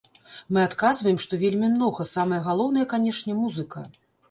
[0.55, 3.89] Мы адказваем, што вельмі многа, самае галоўнае, канечне, музыка.